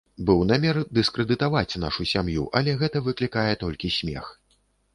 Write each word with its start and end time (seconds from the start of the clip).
Быў 0.27 0.39
намер 0.51 0.77
дыскрэдытаваць 0.97 1.79
нашу 1.85 2.07
сям'ю, 2.13 2.47
але 2.63 2.75
гэта 2.81 2.97
выклікае 3.11 3.47
толькі 3.65 3.95
смех. 4.01 4.25